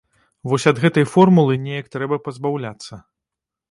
[0.51, 2.93] Вось ад гэтай формулы неяк трэба пазбаўляцца.